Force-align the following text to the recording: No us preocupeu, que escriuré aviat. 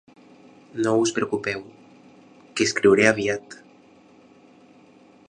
No 0.85 0.93
us 1.01 1.11
preocupeu, 1.17 1.61
que 2.55 2.67
escriuré 2.69 3.07
aviat. 3.11 3.59